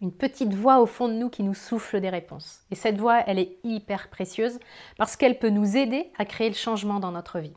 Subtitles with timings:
[0.00, 2.60] une petite voix au fond de nous qui nous souffle des réponses.
[2.70, 4.58] Et cette voix, elle est hyper précieuse
[4.96, 7.52] parce qu'elle peut nous aider à créer le changement dans notre vie.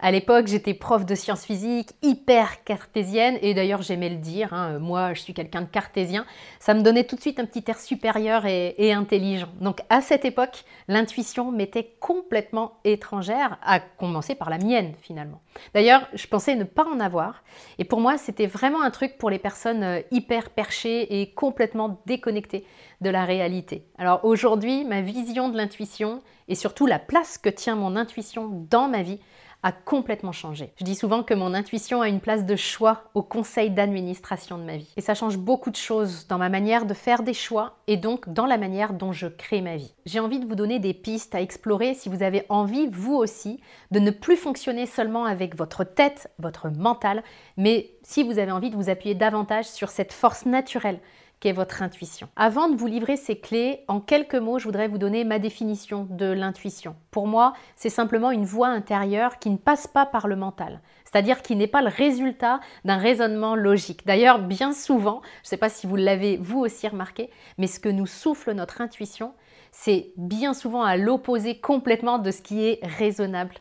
[0.00, 4.78] À l'époque, j'étais prof de sciences physiques, hyper cartésienne, et d'ailleurs j'aimais le dire, hein,
[4.78, 6.24] moi je suis quelqu'un de cartésien,
[6.60, 9.48] ça me donnait tout de suite un petit air supérieur et, et intelligent.
[9.60, 15.40] Donc à cette époque, l'intuition m'était complètement étrangère, à commencer par la mienne finalement.
[15.74, 17.42] D'ailleurs, je pensais ne pas en avoir,
[17.78, 21.77] et pour moi c'était vraiment un truc pour les personnes euh, hyper perchées et complètement
[22.06, 22.64] déconnectées
[23.00, 23.84] de la réalité.
[23.98, 28.88] Alors aujourd'hui, ma vision de l'intuition, et surtout la place que tient mon intuition dans
[28.88, 29.20] ma vie,
[29.62, 30.72] a complètement changé.
[30.78, 34.62] Je dis souvent que mon intuition a une place de choix au conseil d'administration de
[34.62, 34.92] ma vie.
[34.96, 38.32] Et ça change beaucoup de choses dans ma manière de faire des choix et donc
[38.32, 39.94] dans la manière dont je crée ma vie.
[40.06, 43.60] J'ai envie de vous donner des pistes à explorer si vous avez envie, vous aussi,
[43.90, 47.24] de ne plus fonctionner seulement avec votre tête, votre mental,
[47.56, 51.00] mais si vous avez envie de vous appuyer davantage sur cette force naturelle
[51.40, 52.28] qu'est votre intuition.
[52.36, 56.06] Avant de vous livrer ces clés, en quelques mots, je voudrais vous donner ma définition
[56.10, 56.96] de l'intuition.
[57.10, 61.42] Pour moi, c'est simplement une voix intérieure qui ne passe pas par le mental, c'est-à-dire
[61.42, 64.06] qui n'est pas le résultat d'un raisonnement logique.
[64.06, 67.80] D'ailleurs, bien souvent, je ne sais pas si vous l'avez vous aussi remarqué, mais ce
[67.80, 69.32] que nous souffle notre intuition,
[69.70, 73.54] c'est bien souvent à l'opposé complètement de ce qui est raisonnable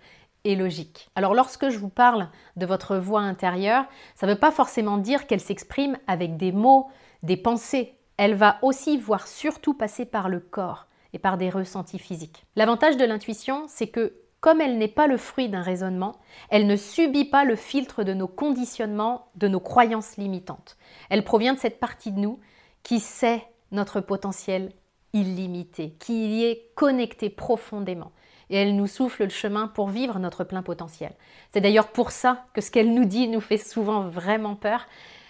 [0.44, 1.09] et logique.
[1.16, 5.28] Alors lorsque je vous parle de votre voix intérieure, ça ne veut pas forcément dire
[5.28, 6.88] qu'elle s'exprime avec des mots,
[7.28, 7.94] des pensées.
[8.17, 12.45] Elle va aussi, voire surtout, passer par le corps et par des ressentis physiques.
[12.56, 16.16] L'avantage de l'intuition, c'est que comme elle n'est pas le fruit d'un raisonnement,
[16.50, 20.77] elle ne subit pas le filtre de nos conditionnements, de nos croyances limitantes.
[21.10, 22.39] Elle provient de cette partie de nous
[22.83, 24.71] qui sait notre potentiel
[25.14, 28.11] illimité, qui y est connectée profondément.
[28.49, 31.14] Et elle nous souffle le chemin pour vivre notre plein potentiel.
[31.52, 34.86] C'est d'ailleurs pour ça que ce qu'elle nous dit nous fait souvent vraiment peur,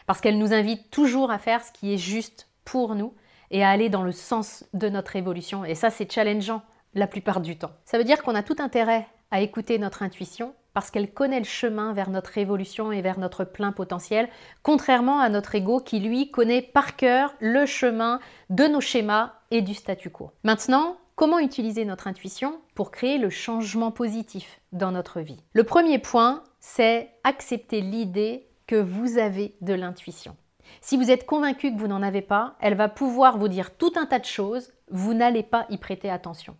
[0.07, 3.13] parce qu'elle nous invite toujours à faire ce qui est juste pour nous
[3.51, 5.63] et à aller dans le sens de notre évolution.
[5.63, 6.63] Et ça, c'est challengeant
[6.95, 7.72] la plupart du temps.
[7.85, 11.45] Ça veut dire qu'on a tout intérêt à écouter notre intuition parce qu'elle connaît le
[11.45, 14.29] chemin vers notre évolution et vers notre plein potentiel,
[14.63, 18.19] contrairement à notre ego qui, lui, connaît par cœur le chemin
[18.50, 20.31] de nos schémas et du statu quo.
[20.44, 25.41] Maintenant, comment utiliser notre intuition pour créer le changement positif dans notre vie?
[25.53, 30.36] Le premier point, c'est accepter l'idée que vous avez de l'intuition.
[30.82, 33.94] Si vous êtes convaincu que vous n'en avez pas, elle va pouvoir vous dire tout
[33.96, 36.56] un tas de choses, vous n'allez pas y prêter attention.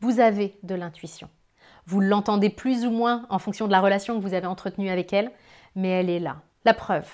[0.00, 1.28] Vous avez de l'intuition.
[1.86, 5.12] Vous l'entendez plus ou moins en fonction de la relation que vous avez entretenue avec
[5.12, 5.30] elle,
[5.76, 6.36] mais elle est là.
[6.64, 7.08] La preuve.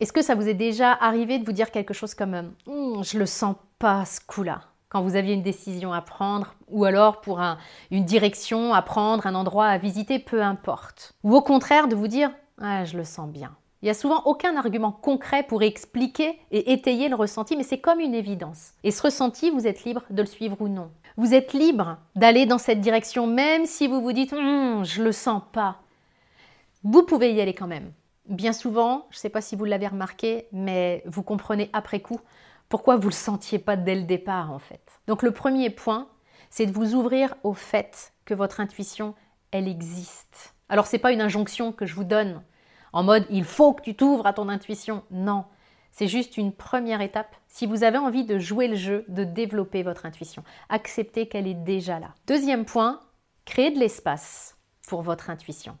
[0.00, 3.18] Est-ce que ça vous est déjà arrivé de vous dire quelque chose comme hum, je
[3.18, 7.40] le sens pas ce coup-là quand vous aviez une décision à prendre, ou alors pour
[7.92, 11.12] une direction à prendre, un endroit à visiter, peu importe.
[11.22, 13.56] Ou au contraire de vous dire ah, je le sens bien.
[13.82, 17.80] Il n'y a souvent aucun argument concret pour expliquer et étayer le ressenti, mais c'est
[17.80, 18.72] comme une évidence.
[18.84, 20.90] Et ce ressenti, vous êtes libre de le suivre ou non.
[21.16, 25.12] Vous êtes libre d'aller dans cette direction, même si vous vous dites hum, je le
[25.12, 25.80] sens pas.
[26.84, 27.92] Vous pouvez y aller quand même.
[28.28, 32.20] Bien souvent, je ne sais pas si vous l'avez remarqué, mais vous comprenez après coup
[32.68, 35.00] pourquoi vous ne le sentiez pas dès le départ en fait.
[35.06, 36.08] Donc le premier point,
[36.50, 39.14] c'est de vous ouvrir au fait que votre intuition,
[39.50, 40.54] elle existe.
[40.68, 42.42] Alors c'est pas une injonction que je vous donne
[42.92, 45.02] en mode il faut que tu t'ouvres à ton intuition.
[45.10, 45.44] Non,
[45.92, 47.34] c'est juste une première étape.
[47.48, 51.54] Si vous avez envie de jouer le jeu, de développer votre intuition, acceptez qu'elle est
[51.54, 52.14] déjà là.
[52.26, 53.00] Deuxième point,
[53.44, 54.56] créez de l'espace
[54.86, 55.76] pour votre intuition.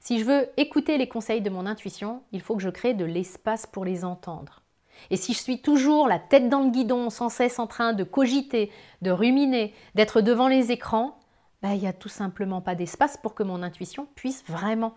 [0.00, 3.04] Si je veux écouter les conseils de mon intuition, il faut que je crée de
[3.04, 4.62] l'espace pour les entendre.
[5.10, 8.04] Et si je suis toujours la tête dans le guidon, sans cesse en train de
[8.04, 8.70] cogiter,
[9.02, 11.18] de ruminer, d'être devant les écrans,
[11.62, 14.94] bah, il n'y a tout simplement pas d'espace pour que mon intuition puisse vraiment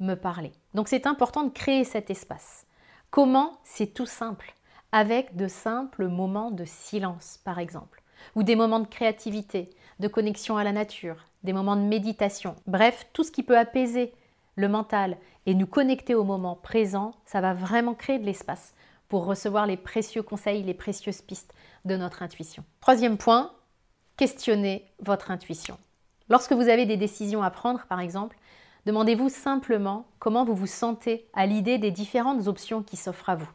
[0.00, 0.52] me parler.
[0.74, 2.66] Donc c'est important de créer cet espace.
[3.10, 3.58] Comment?
[3.64, 4.54] C'est tout simple,
[4.92, 8.02] avec de simples moments de silence par exemple,
[8.34, 9.70] ou des moments de créativité,
[10.00, 14.12] de connexion à la nature, des moments de méditation, bref, tout ce qui peut apaiser
[14.56, 15.16] le mental
[15.46, 18.74] et nous connecter au moment présent, ça va vraiment créer de l'espace
[19.08, 21.52] pour recevoir les précieux conseils, les précieuses pistes
[21.84, 22.64] de notre intuition.
[22.80, 23.52] Troisième point,
[24.16, 25.78] questionnez votre intuition.
[26.28, 28.36] Lorsque vous avez des décisions à prendre, par exemple,
[28.86, 33.48] Demandez-vous simplement comment vous vous sentez à l'idée des différentes options qui s'offrent à vous.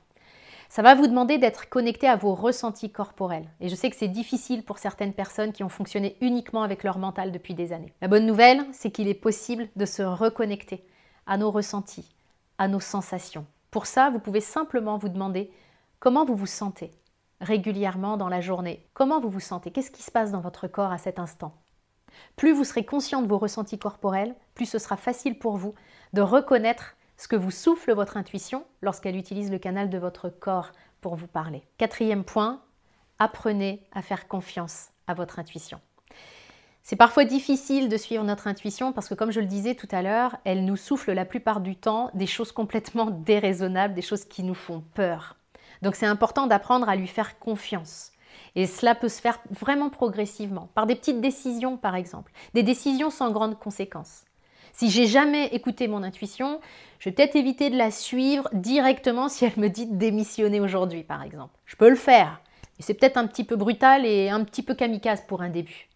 [0.69, 3.47] ça va vous demander d'être connecté à vos ressentis corporels.
[3.59, 6.97] Et je sais que c'est difficile pour certaines personnes qui ont fonctionné uniquement avec leur
[6.97, 7.93] mental depuis des années.
[8.01, 10.85] La bonne nouvelle, c'est qu'il est possible de se reconnecter
[11.27, 12.09] à nos ressentis,
[12.57, 13.45] à nos sensations.
[13.71, 15.51] Pour ça, vous pouvez simplement vous demander
[15.99, 16.91] comment vous vous sentez
[17.41, 18.85] régulièrement dans la journée.
[18.93, 19.71] Comment vous vous sentez?
[19.71, 21.53] Qu'est-ce qui se passe dans votre corps à cet instant?
[22.35, 25.75] Plus vous serez conscient de vos ressentis corporels, plus ce sera facile pour vous
[26.13, 30.71] de reconnaître ce que vous souffle votre intuition lorsqu'elle utilise le canal de votre corps
[31.01, 31.63] pour vous parler.
[31.77, 32.61] Quatrième point,
[33.19, 35.79] apprenez à faire confiance à votre intuition.
[36.83, 40.03] C'est parfois difficile de suivre notre intuition parce que, comme je le disais tout à
[40.03, 44.43] l'heure, elle nous souffle la plupart du temps des choses complètement déraisonnables, des choses qui
[44.43, 45.35] nous font peur.
[45.81, 48.11] Donc c'est important d'apprendre à lui faire confiance.
[48.55, 53.09] Et cela peut se faire vraiment progressivement, par des petites décisions par exemple, des décisions
[53.09, 54.23] sans grandes conséquences.
[54.73, 56.59] Si j'ai jamais écouté mon intuition,
[56.99, 61.03] je vais peut-être éviter de la suivre directement si elle me dit de démissionner aujourd'hui,
[61.03, 61.57] par exemple.
[61.65, 62.41] Je peux le faire,
[62.77, 65.87] mais c'est peut-être un petit peu brutal et un petit peu kamikaze pour un début.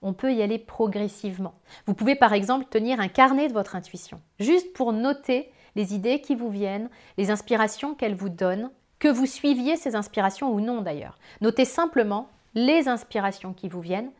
[0.00, 1.54] On peut y aller progressivement.
[1.86, 6.20] Vous pouvez par exemple tenir un carnet de votre intuition, juste pour noter les idées
[6.20, 6.88] qui vous viennent,
[7.18, 8.70] les inspirations qu'elle vous donne,
[9.00, 11.18] que vous suiviez ces inspirations ou non d'ailleurs.
[11.40, 14.12] Notez simplement les inspirations qui vous viennent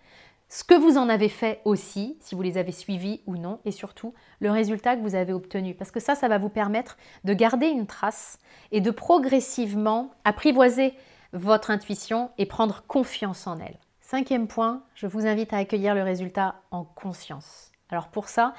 [0.53, 3.71] ce que vous en avez fait aussi, si vous les avez suivis ou non, et
[3.71, 5.75] surtout le résultat que vous avez obtenu.
[5.75, 8.41] Parce que ça, ça va vous permettre de garder une trace
[8.73, 10.95] et de progressivement apprivoiser
[11.33, 13.79] votre intuition et prendre confiance en elle.
[14.01, 17.71] Cinquième point, je vous invite à accueillir le résultat en conscience.
[17.89, 18.55] Alors pour ça,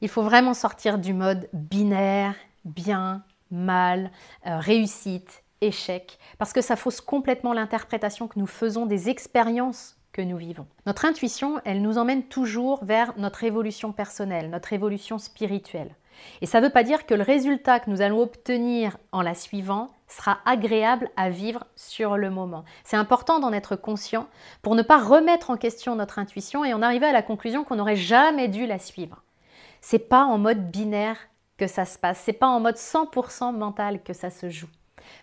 [0.00, 2.34] il faut vraiment sortir du mode binaire,
[2.64, 3.22] bien,
[3.52, 4.10] mal,
[4.44, 10.36] euh, réussite, échec, parce que ça fausse complètement l'interprétation que nous faisons des expériences nous
[10.36, 10.66] vivons.
[10.86, 15.94] Notre intuition, elle nous emmène toujours vers notre évolution personnelle, notre évolution spirituelle.
[16.40, 19.34] Et ça ne veut pas dire que le résultat que nous allons obtenir en la
[19.34, 22.64] suivant sera agréable à vivre sur le moment.
[22.82, 24.26] C'est important d'en être conscient
[24.62, 27.76] pour ne pas remettre en question notre intuition et en arriver à la conclusion qu'on
[27.76, 29.22] n'aurait jamais dû la suivre.
[29.80, 31.18] C'est pas en mode binaire
[31.56, 34.68] que ça se passe, c'est pas en mode 100% mental que ça se joue.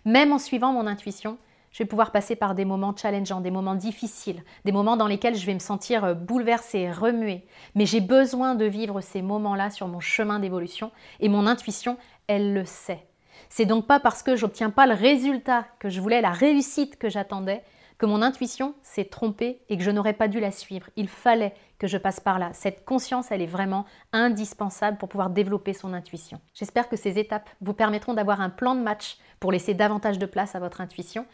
[0.04, 1.38] Même en suivant mon intuition,
[1.76, 5.34] je vais pouvoir passer par des moments challengeants, des moments difficiles, des moments dans lesquels
[5.34, 7.44] je vais me sentir euh, bouleversée, remuée.
[7.74, 10.90] Mais j'ai besoin de vivre ces moments-là sur mon chemin d'évolution
[11.20, 11.98] et mon intuition,
[12.28, 13.06] elle le sait.
[13.50, 17.10] C'est donc pas parce que j'obtiens pas le résultat que je voulais, la réussite que
[17.10, 17.62] j'attendais,
[17.98, 20.88] que mon intuition s'est trompée et que je n'aurais pas dû la suivre.
[20.96, 22.50] Il fallait que je passe par là.
[22.52, 26.40] Cette conscience, elle est vraiment indispensable pour pouvoir développer son intuition.
[26.54, 30.26] J'espère que ces étapes vous permettront d'avoir un plan de match pour laisser davantage de
[30.26, 31.26] place à votre intuition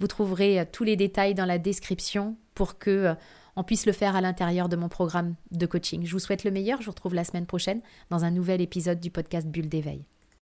[0.00, 3.14] vous trouverez euh, tous les détails dans la description pour que euh,
[3.56, 6.06] on puisse le faire à l'intérieur de mon programme de coaching.
[6.06, 6.80] Je vous souhaite le meilleur.
[6.80, 10.04] Je vous retrouve la semaine prochaine dans un nouvel épisode du podcast Bulle d'éveil.